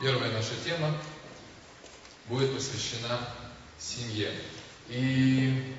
[0.00, 0.96] Первая наша тема
[2.28, 3.18] будет посвящена
[3.80, 4.32] семье.
[4.88, 5.74] И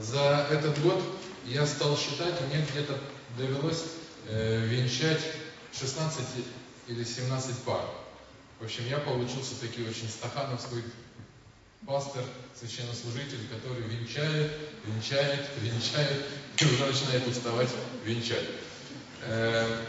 [0.00, 0.98] за этот год
[1.44, 2.98] я стал считать, мне где-то
[3.36, 3.84] довелось
[4.26, 5.20] э, венчать
[5.78, 6.24] 16
[6.86, 7.84] или 17 пар.
[8.58, 10.82] В общем, я получился таки очень стахановский
[11.86, 12.24] пастор,
[12.58, 14.50] священнослужитель, который венчает,
[14.86, 16.24] венчает, венчает,
[16.58, 17.68] и уже начинает уставать
[18.02, 18.48] венчать.
[19.24, 19.84] Э,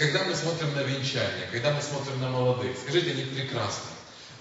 [0.00, 3.92] когда мы смотрим на венчание, когда мы смотрим на молодых, скажите, они прекрасны.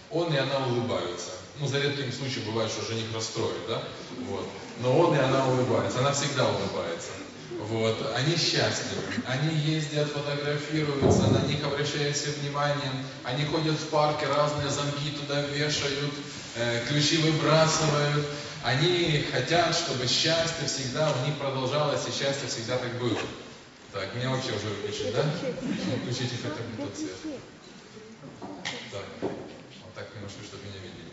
[0.09, 1.31] Он и она улыбаются.
[1.59, 3.83] Ну, за редким случаем бывает, что жених расстроит, да?
[4.29, 4.47] Вот.
[4.79, 7.11] Но он и она улыбаются, она всегда улыбается.
[7.67, 7.97] Вот.
[8.15, 12.91] Они счастливы, они ездят, фотографируются, на них обращают все внимание,
[13.25, 16.13] они ходят в парке, разные замки туда вешают,
[16.55, 18.25] э, ключи выбрасывают.
[18.63, 23.19] Они хотят, чтобы счастье всегда у них продолжалось, и счастье всегда так было.
[23.91, 25.23] Так, меня вообще уже выключить, да?
[26.03, 27.15] Включите хотя бы тот цвет.
[28.91, 31.11] Так, вот так немножко, чтобы меня видели.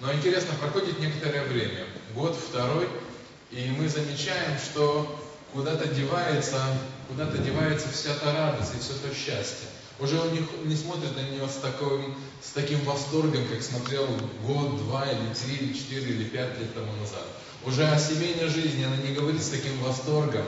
[0.00, 2.88] Но интересно, проходит некоторое время, год, второй,
[3.50, 6.62] и мы замечаем, что куда-то девается,
[7.08, 9.68] куда-то девается вся та радость и все то счастье.
[9.98, 14.06] Уже он не, не смотрит на нее с, таким, с таким восторгом, как смотрел
[14.46, 17.26] год, два, или три, или четыре, или пять лет тому назад.
[17.64, 20.44] Уже о семейной жизни она не говорит с таким восторгом,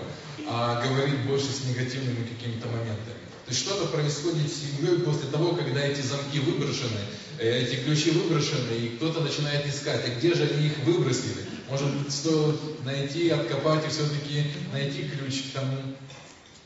[0.48, 3.20] а говорит больше с негативными какими-то моментами.
[3.46, 7.00] То есть что-то происходит с семьей после того, когда эти замки выброшены,
[7.38, 11.47] э, эти ключи выброшены, и кто-то начинает искать, а где же они их выбросили?
[11.69, 15.77] Может быть, стоит найти, откопать и все-таки найти ключ к тому,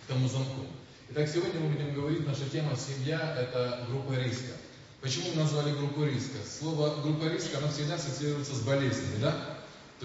[0.04, 0.66] к тому замку.
[1.10, 4.52] Итак, сегодня мы будем говорить, наша тема «Семья»– это группа риска.
[5.00, 6.38] Почему мы назвали группу риска?
[6.58, 9.53] Слово группа риска, оно всегда ассоциируется с болезнями, да?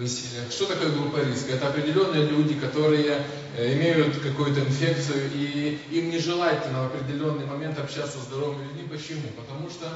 [0.00, 1.52] То есть, э, что такое группа риска?
[1.52, 3.22] Это определенные люди, которые
[3.54, 8.88] э, имеют какую-то инфекцию, и им нежелательно в определенный момент общаться с здоровыми людьми.
[8.88, 9.28] Почему?
[9.36, 9.86] Потому что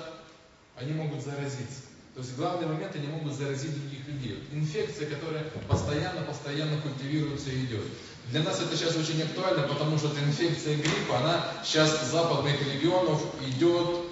[0.76, 1.88] они могут заразиться.
[2.14, 4.44] То есть главный момент, они могут заразить других людей.
[4.52, 7.84] Инфекция, которая постоянно-постоянно культивируется и идет.
[8.30, 12.60] Для нас это сейчас очень актуально, потому что эта инфекция гриппа, она сейчас с западных
[12.74, 14.04] регионов идет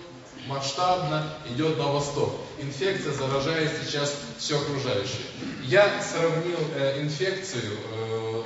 [0.46, 2.34] масштабно идет на восток.
[2.60, 5.22] Инфекция заражает сейчас все окружающее.
[5.64, 8.42] Я сравнил э, инфекцию, э,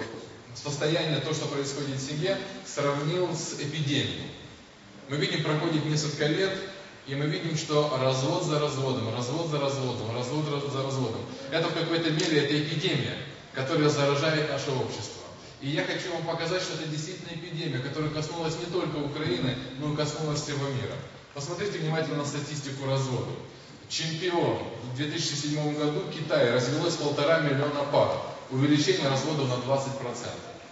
[0.54, 4.30] состояние, то, что происходит в семье, сравнил с эпидемией.
[5.08, 6.52] Мы видим, проходит несколько лет,
[7.06, 11.20] и мы видим, что развод за разводом, развод за разводом, развод за разводом.
[11.50, 13.16] Это в какой-то мере это эпидемия,
[13.52, 15.22] которая заражает наше общество.
[15.60, 19.92] И я хочу вам показать, что это действительно эпидемия, которая коснулась не только Украины, но
[19.92, 20.96] и коснулась всего мира.
[21.32, 23.30] Посмотрите внимательно на статистику развода.
[23.88, 24.58] Чемпион.
[24.92, 28.10] В 2007 году Китай развелось полтора миллиона пар.
[28.50, 29.90] Увеличение разводов на 20%.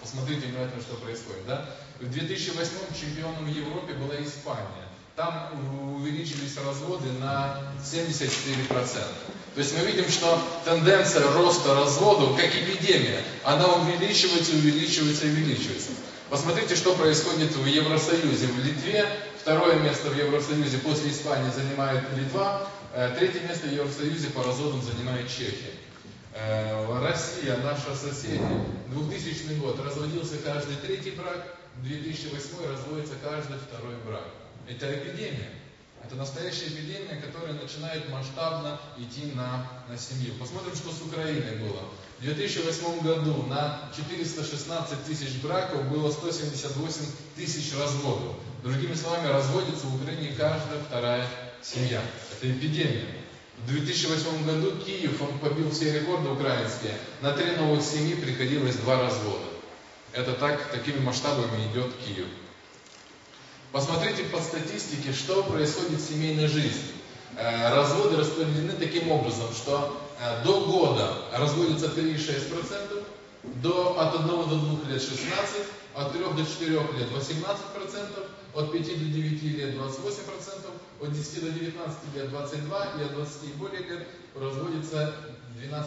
[0.01, 1.47] Посмотрите внимательно, что происходит.
[1.47, 1.69] Да?
[2.01, 4.89] В 2008 чемпионом Европе была Испания.
[5.17, 5.51] Там
[5.95, 8.69] увеличились разводы на 74%.
[9.55, 15.91] То есть мы видим, что тенденция роста разводов, как эпидемия, она увеличивается, увеличивается, увеличивается.
[16.31, 18.49] Посмотрите, что происходит в Евросоюзе.
[18.49, 19.07] В Литве
[19.45, 22.67] Второе место в Евросоюзе после Испании занимает Литва.
[22.97, 25.75] Э, третье место в Евросоюзе по разводам занимает Чехия.
[26.33, 28.41] Э, Россия, наша соседи,
[28.87, 34.29] 2000 год разводился каждый третий брак, 2008 разводится каждый второй брак.
[34.69, 35.51] Это эпидемия.
[36.05, 40.35] Это настоящая эпидемия, которая начинает масштабно идти на, на семью.
[40.39, 41.81] Посмотрим, что с Украиной было.
[42.21, 48.37] В 2008 году на 416 тысяч браков было 178 тысяч разводов.
[48.63, 51.27] Другими словами, разводится в Украине каждая вторая
[51.65, 52.03] семья.
[52.33, 53.07] Это эпидемия.
[53.59, 56.93] В 2008 году Киев, он побил все рекорды украинские.
[57.23, 59.47] На три новых семьи приходилось два развода.
[60.13, 62.27] Это так, такими масштабами идет Киев.
[63.73, 66.93] Посмотрите по статистике, что происходит в семейной жизни.
[67.37, 73.05] Э, разводы распределены таким образом, что э, до года разводится 3,6%,
[73.63, 78.83] до, от 1 до 2 лет 16%, от 3 до 4 лет 18%, от 5
[78.83, 80.71] до 9 лет 28%,
[81.01, 85.15] от 10 до 19 лет 22% и от 20 и более лет разводится
[85.61, 85.85] 12%.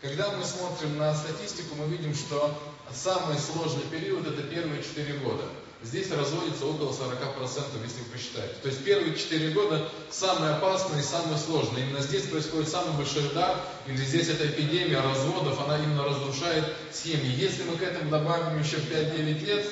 [0.00, 2.56] Когда мы смотрим на статистику, мы видим, что
[2.92, 5.44] самый сложный период это первые 4 года
[5.82, 8.54] здесь разводится около 40%, если вы посчитаете.
[8.62, 11.86] То есть первые 4 года самые опасные и самые сложные.
[11.86, 17.34] Именно здесь происходит самый большой удар, или здесь эта эпидемия разводов, она именно разрушает семьи.
[17.36, 19.66] Если мы к этому добавим еще 5-9 лет,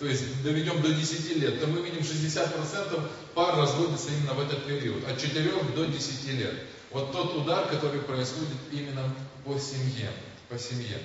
[0.00, 4.64] то есть доведем до 10 лет, то мы видим 60% пар разводится именно в этот
[4.64, 6.54] период, от 4 до 10 лет.
[6.90, 9.14] Вот тот удар, который происходит именно
[9.44, 10.10] по семье,
[10.48, 10.98] по семье.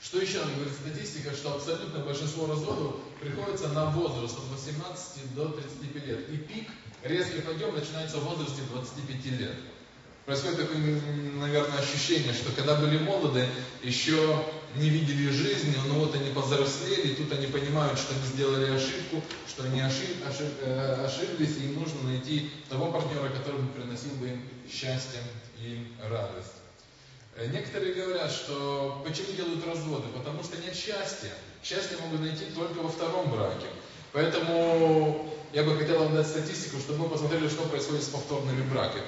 [0.00, 5.48] Что еще нам говорит статистика, что абсолютно большинство разводов приходится на возраст от 18 до
[5.48, 6.28] 35 лет.
[6.30, 6.68] И пик,
[7.02, 9.54] резкий подъем начинается в возрасте 25 лет.
[10.24, 11.00] Происходит такое,
[11.34, 13.44] наверное, ощущение, что когда были молоды,
[13.82, 14.44] еще
[14.76, 19.22] не видели жизни, но вот они повзрослели, и тут они понимают, что они сделали ошибку,
[19.48, 24.12] что они ошиб, ошиб, э, ошиблись, и им нужно найти того партнера, который бы приносил
[24.14, 25.20] бы им счастье
[25.58, 26.62] и радость.
[27.36, 30.08] Э, некоторые говорят, что почему делают разводы?
[30.16, 31.32] Потому что нет счастья.
[31.62, 33.66] Счастье могут найти только во втором браке.
[34.12, 39.04] Поэтому я бы хотел вам дать статистику, чтобы мы посмотрели, что происходит с повторными браками.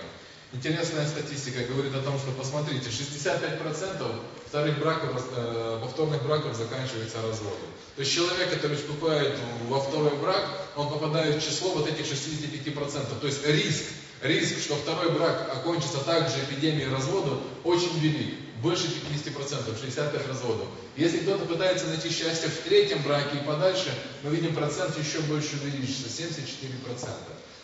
[0.55, 7.69] Интересная статистика говорит о том, что посмотрите, 65% вторых браков, э, повторных браков заканчивается разводом.
[7.97, 9.37] То есть человек, который вступает
[9.69, 13.19] во второй брак, он попадает в число вот этих 65%.
[13.21, 13.85] То есть риск
[14.25, 18.35] риск, что второй брак окончится также эпидемией разводов, очень велик.
[18.63, 20.69] Больше 50%, 65 разводов.
[20.97, 23.93] Если кто-то пытается найти счастье в третьем браке и подальше,
[24.23, 27.09] мы видим процент еще больше увеличится, 74%.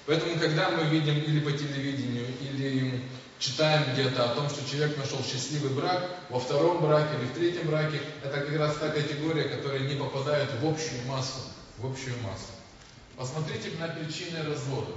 [0.07, 3.03] Поэтому, когда мы видим или по телевидению, или
[3.39, 7.67] читаем где-то о том, что человек нашел счастливый брак во втором браке или в третьем
[7.69, 11.41] браке, это как раз та категория, которая не попадает в общую массу.
[11.79, 12.53] В общую массу.
[13.17, 14.93] Посмотрите на причины развода.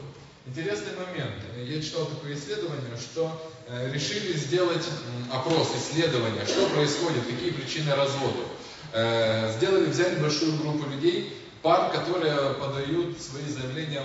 [0.46, 1.36] Интересный момент.
[1.58, 4.86] Я читал такое исследование, что э, решили сделать
[5.32, 8.46] опрос, исследование, что происходит, какие причины разводов.
[8.92, 14.04] Э, сделали, взяли большую группу людей, пар, которые подают свои заявления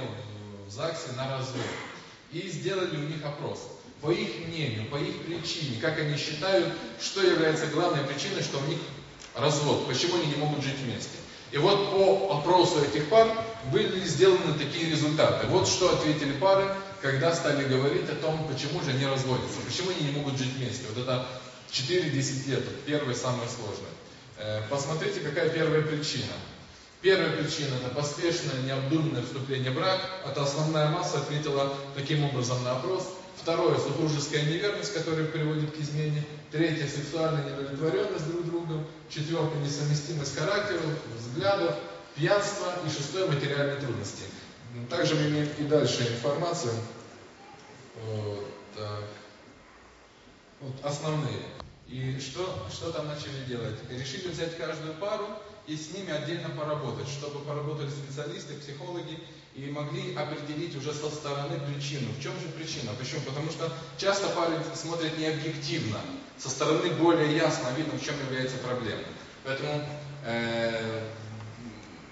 [0.69, 1.65] в ЗАГСе на развод.
[2.31, 3.71] И сделали у них опрос.
[4.03, 8.67] По их мнению, по их причине, как они считают, что является главной причиной, что у
[8.67, 8.79] них
[9.35, 11.17] развод, почему они не могут жить вместе.
[11.51, 13.27] И вот по опросу этих пар
[13.73, 15.47] были сделаны такие результаты.
[15.47, 16.69] Вот что ответили пары,
[17.01, 20.85] когда стали говорить о том, почему же они разводятся, почему они не могут жить вместе.
[20.95, 21.27] Вот это
[21.73, 23.89] 4-10 лет, первый самый сложный.
[24.37, 26.35] Э, посмотрите, какая первая причина.
[27.01, 30.01] Первая причина– это поспешное, необдуманное вступление в брак.
[30.27, 33.15] Это основная масса ответила таким образом на опрос.
[33.37, 36.25] Второе– супружеская неверность, которая приводит к измене.
[36.51, 38.87] Третье– сексуальная недовлетворенность друг другом.
[39.09, 40.83] Четвертое– несовместимость характеров,
[41.17, 41.77] взглядов,
[42.17, 42.67] пьянство.
[42.85, 44.25] И шестое– материальные трудности.
[44.91, 46.75] Также мы имеем и дальше информацию.
[48.07, 48.45] Вот,
[48.77, 49.05] так.
[50.61, 51.43] вот основные.
[51.87, 53.77] И что, что там начали делать?
[53.89, 55.27] Решили взять каждую пару
[55.69, 59.19] и с ними отдельно поработать, чтобы поработали специалисты, психологи
[59.55, 62.11] и могли определить уже со стороны причину.
[62.19, 62.93] В чем же причина?
[62.99, 63.21] Почему?
[63.21, 66.01] Потому что часто пары смотрят не объективно,
[66.39, 69.03] со стороны более ясно видно, в чем является проблема.
[69.45, 69.87] Поэтому
[70.25, 71.07] э,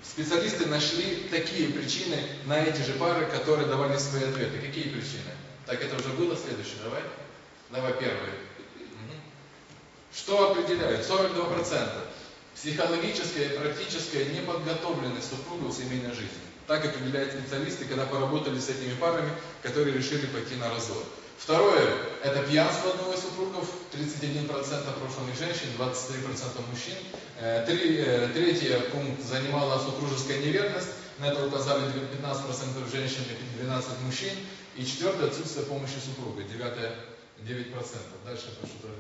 [0.03, 4.59] специалисты нашли такие причины на эти же пары, которые давали свои ответы.
[4.59, 5.33] Какие причины?
[5.65, 7.03] Так, это уже было следующее, давай.
[7.71, 8.35] Давай первое.
[10.13, 11.09] Что определяют?
[11.09, 11.91] 42%.
[12.57, 16.41] Психологическая и практическая неподготовленность супругов в семейной жизни.
[16.67, 19.31] Так определяют специалисты, когда поработали с этими парами,
[19.63, 21.05] которые решили пойти на развод.
[21.39, 21.87] Второе–
[22.25, 24.51] это пьянство одного из супругов, 31%
[24.89, 26.95] опрошенных женщин, 23% мужчин.
[27.39, 30.89] Э, три, э, третий пункт занимала супружеская неверность,
[31.19, 34.33] на это указали 15% женщин и 12% мужчин.
[34.77, 36.95] И четвертое– отсутствие помощи супруга, 9%.
[37.43, 37.99] 9%.
[38.25, 38.97] Дальше прошу тоже.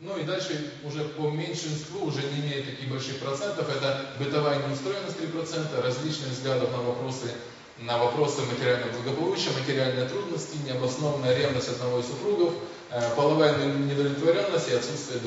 [0.00, 5.18] Ну и дальше уже по меньшинству, уже не имея таких больших процентов, это бытовая неустроенность
[5.18, 7.32] 3%, различные взгляды на вопросы,
[7.78, 12.54] на вопросы материального благополучия, материальные трудности, необоснованная ревность одного из супругов,
[12.90, 15.20] э, половая недовлетворенность и отсутствие,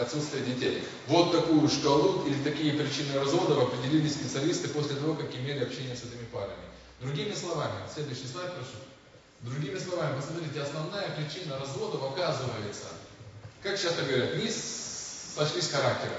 [0.00, 0.84] отсутствие детей.
[1.08, 6.04] Вот такую шкалу или такие причины разводов определили специалисты после того, как имели общение с
[6.04, 6.54] этими парами.
[7.00, 8.78] Другими словами, следующий слайд, прошу.
[9.40, 12.86] Другими словами, посмотрите, основная причина разводов оказывается–
[13.64, 16.12] как часто говорят, не сошлись характером.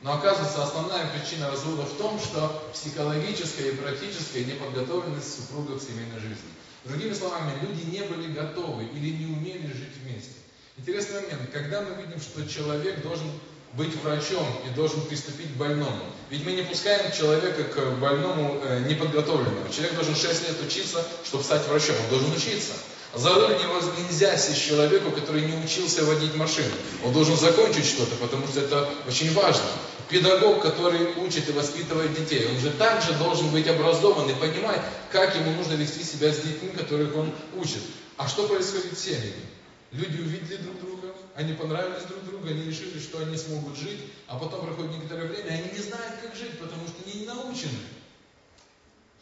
[0.00, 6.20] Но оказывается, основная причина развода в том, что психологическая и практическая неподготовленность супругов в семейной
[6.20, 6.48] жизни.
[6.84, 10.32] Другими словами, люди не были готовы или не умели жить вместе.
[10.76, 13.30] Интересный момент, когда мы видим, что человек должен
[13.74, 16.04] быть врачом и должен приступить к больному.
[16.30, 19.70] Ведь мы не пускаем человека к больному э, неподготовленного.
[19.72, 21.96] Человек должен 6 лет учиться, чтобы стать врачом.
[22.04, 22.72] Он должен учиться.
[23.14, 23.56] За руль
[23.98, 26.74] нельзя сесть человеку, который не учился водить машину.
[27.04, 29.64] Он должен закончить что-то, потому что это очень важно.
[30.08, 34.80] Педагог, который учит и воспитывает детей, он же также должен быть образован и понимать,
[35.12, 37.80] как ему нужно вести себя с детьми, которых он учит.
[38.16, 39.46] А что происходит с семьями?
[39.92, 44.36] Люди увидели друг друга, они понравились друг другу, они решили, что они смогут жить, а
[44.36, 47.78] потом проходит некоторое время, и они не знают, как жить, потому что они не научены.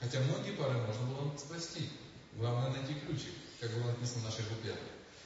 [0.00, 1.90] Хотя многие пары можно было спасти.
[2.38, 4.74] Главное найти ключик как было написано в нашей группе.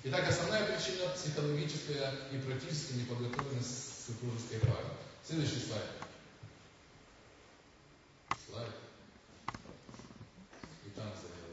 [0.05, 4.85] Итак, основная причина психологическая и практическая неподготовленность супружеской пары.
[5.27, 5.85] Следующий слайд.
[8.47, 8.73] Слайд.
[10.85, 11.47] И там заделал.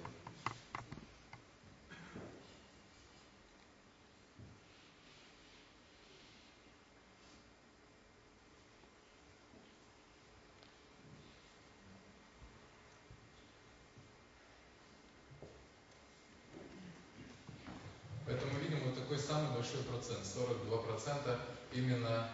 [18.25, 21.39] Поэтому видим вот такой самый большой процент, 42%
[21.71, 22.29] именно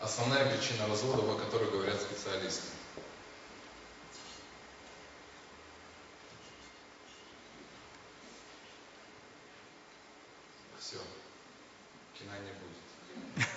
[0.00, 2.68] основная причина развода, о которой говорят специалисты.
[10.78, 10.98] Все,
[12.16, 13.48] кино не будет.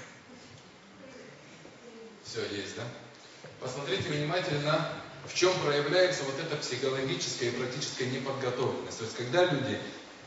[2.24, 2.88] Все, есть, да?
[3.60, 4.94] Посмотрите внимательно,
[5.28, 8.98] в чем проявляется вот эта психологическая и практическая неподготовленность.
[8.98, 9.80] То есть, когда люди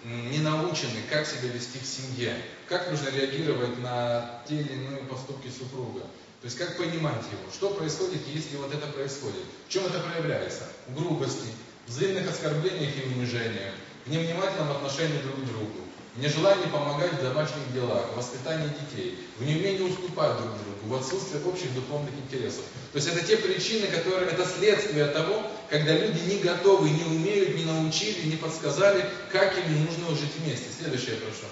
[0.04, 2.34] не научены, как себя вести в семье,
[2.68, 6.00] как нужно реагировать на те или иные поступки супруга.
[6.00, 9.44] То есть как понимать его, что происходит, если вот это происходит.
[9.68, 10.64] В чем это проявляется?
[10.88, 11.46] В грубости,
[11.86, 15.81] взаимных оскорблениях и унижениях, в невнимательном отношении друг к другу,
[16.14, 21.42] в нежелании помогать в домашних делах, воспитании детей, в неумении уступать друг другу, в отсутствии
[21.42, 22.64] общих духовных интересов.
[22.92, 27.56] То есть это те причины, которые, это следствие того, когда люди не готовы, не умеют,
[27.56, 30.66] не научили, не подсказали, как им нужно жить вместе.
[30.78, 31.46] Следующее прошу,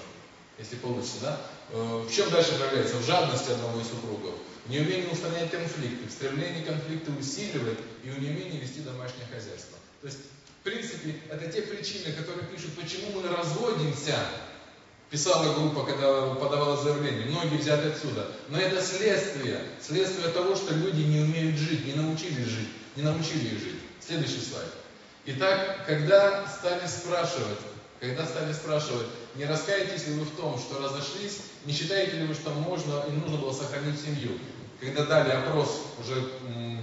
[0.59, 1.41] если получится, да?
[1.71, 2.97] Э, в чем дальше проявляется?
[2.97, 4.35] В жадности одного из супругов,
[4.67, 9.79] в неумении устранять конфликты, в стремлении конфликты усиливать и в неумении вести домашнее хозяйство.
[10.01, 10.19] То есть,
[10.59, 14.15] в принципе, это те причины, которые пишут, почему мы разводимся,
[15.11, 18.27] писала группа, когда подавала заявление, многие взяты отсюда.
[18.47, 23.49] Но это следствие, следствие того, что люди не умеют жить, не научились жить, не научили
[23.49, 23.79] их жить.
[23.99, 24.71] Следующий слайд.
[25.25, 27.59] Итак, когда стали спрашивать,
[27.99, 32.33] когда стали спрашивать, не раскаетесь ли вы в том, что разошлись, не считаете ли вы,
[32.33, 34.39] что можно и нужно было сохранить семью?
[34.79, 36.27] Когда дали опрос уже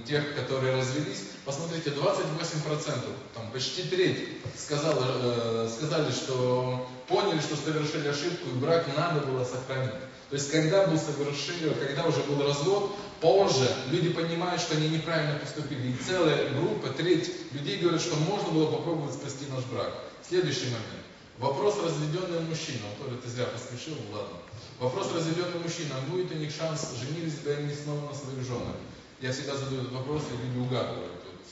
[0.06, 2.94] тех, которые развелись, посмотрите, 28%,
[3.34, 9.44] там почти треть сказала, э, сказали, что поняли, что совершили ошибку, и брак надо было
[9.44, 9.92] сохранить.
[10.30, 15.38] То есть, когда был совершен, когда уже был развод, позже люди понимают, что они неправильно
[15.38, 15.88] поступили.
[15.88, 19.90] И целая группа, треть людей говорят, что можно было попробовать спасти наш брак.
[20.28, 21.08] Следующий момент.
[21.38, 22.80] Вопрос разведенный мужчина.
[22.98, 24.36] Вот Толя, ты зря поспешил, ладно.
[24.80, 25.94] Вопрос разведенный мужчина.
[26.10, 28.76] Будет у них шанс, женились бы они снова на своих женах?
[29.20, 31.22] Я всегда задаю этот вопрос, и люди угадывают.
[31.24, 31.44] Вот.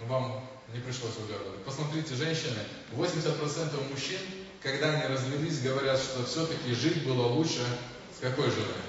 [0.00, 1.62] Ну, вам не пришлось угадывать.
[1.64, 2.58] Посмотрите, женщины,
[2.96, 4.18] 80% мужчин,
[4.62, 7.60] когда они развелись, говорят, что все-таки жить было лучше
[8.16, 8.84] с какой женой?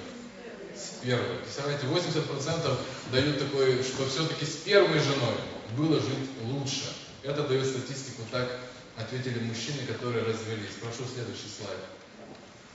[0.74, 1.38] С первой.
[1.38, 2.78] Представляете, 80%
[3.12, 5.34] дают такой, что все-таки с первой женой
[5.76, 6.92] было жить лучше.
[7.22, 8.48] Это дает статистику так
[8.96, 10.72] ответили мужчины, которые развелись.
[10.80, 11.80] Прошу следующий слайд.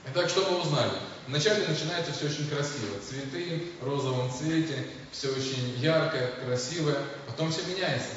[0.10, 0.92] Итак, что мы узнали?
[1.28, 2.98] Вначале начинается все очень красиво.
[3.08, 6.98] Цветы в розовом цвете, все очень яркое, красивое.
[7.28, 8.16] Потом все меняется.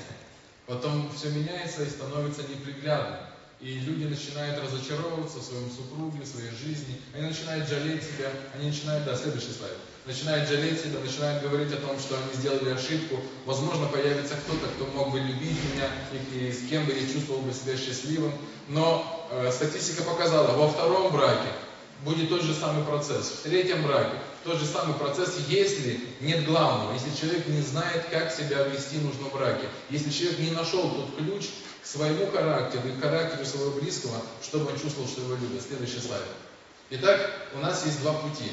[0.67, 3.21] Потом все меняется и становится неприглядным.
[3.61, 7.01] И люди начинают разочаровываться в своем супруге, в своей жизни.
[7.15, 8.31] Они начинают жалеть себя.
[8.55, 9.77] Они начинают, да, следующий слайд
[10.07, 13.17] начинают жалеть себя, начинают говорить о том, что они сделали ошибку.
[13.47, 17.41] Возможно, появится кто-то, кто мог бы любить меня и, и с кем бы я чувствовал
[17.41, 18.33] бы себя счастливым.
[18.69, 21.49] Но э, статистика показала, во втором браке
[22.05, 26.93] будет тот же самый процесс, в третьем браке тот же самый процесс, если нет главного,
[26.93, 31.17] если человек не знает, как себя вести нужно в браке, если человек не нашел тот
[31.17, 31.47] ключ
[31.83, 35.63] к своему характеру и к характеру своего близкого, чтобы он чувствовал, что его любят.
[35.67, 36.25] Следующий слайд.
[36.91, 38.51] Итак, у нас есть два пути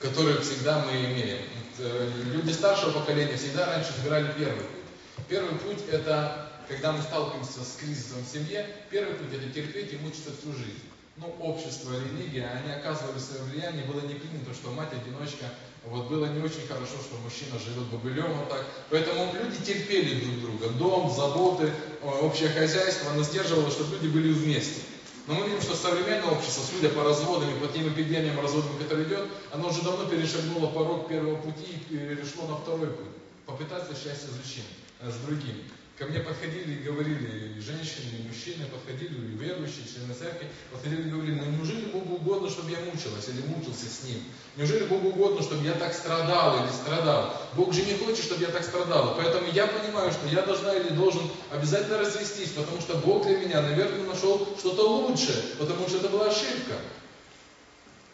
[0.00, 1.42] которые всегда мы имеем.
[1.78, 5.26] Э, люди старшего поколения всегда раньше выбирали первый путь.
[5.28, 9.96] Первый путь– это когда мы сталкиваемся с кризисом в семье, первый путь– это терпеть и
[9.96, 10.82] мучиться всю жизнь.
[11.18, 15.46] Ну, общество, религия, они оказывали свое влияние, было не принято, что мать-одиночка,
[15.86, 18.66] вот было не очень хорошо, что мужчина живет бобылем вот так.
[18.90, 20.68] Поэтому люди терпели друг друга.
[20.78, 24.82] Дом, заботы, общее хозяйство, оно сдерживало, чтобы люди были вместе.
[25.26, 29.08] Но мы видим, что современное общество, судя по разводам и по тем эпидемиям разводами, которые
[29.08, 33.06] идет, оно уже давно перешагнуло порог первого пути и перешло на второй путь.
[33.46, 35.62] Попытаться счастье с с другим.
[35.98, 41.08] Ко мне подходили и говорили, и женщины, и мужчины подходили, и верующие, члены церкви, подходили
[41.08, 44.22] и говорили, ну неужели Богу угодно, чтобы я мучилась или мучился с Ним?
[44.56, 47.48] Неужели Богу угодно, чтобы я так страдал или страдал?
[47.54, 49.14] Бог же не хочет, чтобы я так страдала.
[49.14, 53.62] Поэтому я понимаю, что я должна или должен обязательно развестись, потому что Бог для меня,
[53.62, 56.74] наверное, нашел что-то лучшее, потому что это была ошибка.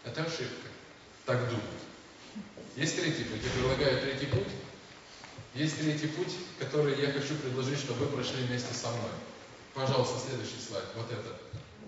[0.05, 0.69] Это ошибка.
[1.27, 1.65] Так думать.
[2.77, 3.41] Есть третий путь.
[3.43, 4.47] Я предлагаю третий путь.
[5.55, 9.13] Есть третий путь, который я хочу предложить, чтобы вы прошли вместе со мной.
[9.75, 10.85] Пожалуйста, следующий слайд.
[10.97, 11.37] Вот это.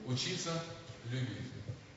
[0.07, 0.63] Учиться
[1.11, 1.51] любить.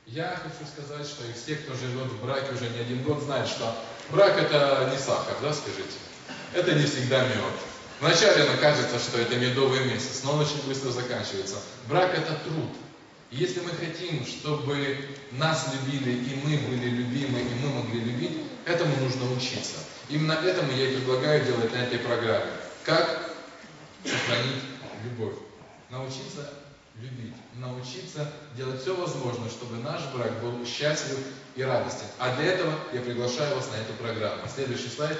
[0.06, 3.46] Я хочу сказать, что и все, кто живет в браке уже не один год, знают,
[3.46, 3.76] что
[4.10, 5.98] брак это не сахар, да, скажите?
[6.54, 7.52] Это не всегда мед.
[8.00, 11.56] Вначале нам кажется, что это медовый месяц, но он очень быстро заканчивается.
[11.88, 12.70] Брак это труд.
[13.30, 14.96] Если мы хотим, чтобы
[15.32, 19.76] нас любили, и мы были любимы, и мы могли любить, этому нужно учиться.
[20.08, 22.50] Именно этому я и предлагаю делать на этой программе.
[22.84, 23.30] Как
[24.04, 24.62] сохранить
[25.04, 25.34] любовь.
[25.90, 26.50] Научиться
[26.96, 27.34] любить.
[27.54, 31.18] Научиться делать все возможное, чтобы наш брак был счастлив
[31.56, 32.06] и радостен.
[32.18, 34.42] А для этого я приглашаю вас на эту программу.
[34.52, 35.18] Следующий слайд.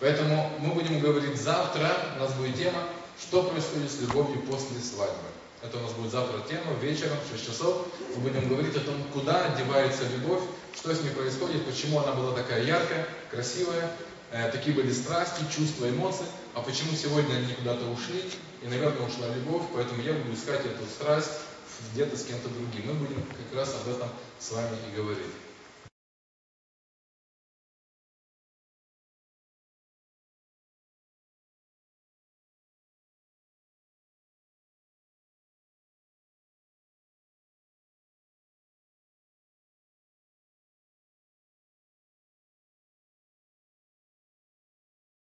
[0.00, 2.84] Поэтому мы будем говорить завтра, у нас будет тема,
[3.20, 5.26] что происходит с любовью после свадьбы.
[5.60, 7.88] Это у нас будет завтра тема, вечером, в 6 часов.
[8.14, 10.42] Мы будем говорить о том, куда одевается любовь,
[10.76, 13.90] что с ней происходит, почему она была такая яркая, красивая,
[14.52, 18.22] такие были страсти, чувства, эмоции, а почему сегодня они куда-то ушли,
[18.62, 21.30] и, наверное, ушла любовь, поэтому я буду искать эту страсть
[21.92, 22.88] где-то с кем-то другим.
[22.88, 24.08] Мы будем как раз об этом
[24.38, 25.47] с вами и говорить.